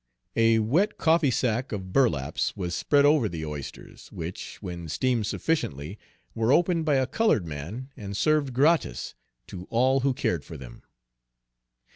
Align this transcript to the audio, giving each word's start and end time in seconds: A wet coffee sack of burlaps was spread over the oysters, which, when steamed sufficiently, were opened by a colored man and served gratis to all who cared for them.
A 0.35 0.57
wet 0.57 0.97
coffee 0.97 1.29
sack 1.29 1.71
of 1.71 1.93
burlaps 1.93 2.57
was 2.57 2.73
spread 2.73 3.05
over 3.05 3.29
the 3.29 3.45
oysters, 3.45 4.11
which, 4.11 4.59
when 4.59 4.87
steamed 4.89 5.27
sufficiently, 5.27 5.99
were 6.33 6.51
opened 6.51 6.85
by 6.85 6.95
a 6.95 7.05
colored 7.05 7.45
man 7.45 7.91
and 7.95 8.17
served 8.17 8.51
gratis 8.51 9.13
to 9.45 9.67
all 9.69 9.99
who 9.99 10.15
cared 10.15 10.43
for 10.43 10.57
them. 10.57 10.81